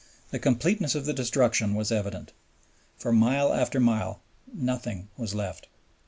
The 0.31 0.39
completeness 0.39 0.95
of 0.95 1.05
the 1.05 1.13
destruction 1.13 1.75
was 1.75 1.91
evident. 1.91 2.33
For 2.97 3.11
mile 3.11 3.53
after 3.53 3.79
mile 3.79 4.19
nothing 4.51 5.09
was 5.15 5.35
left. 5.35 5.67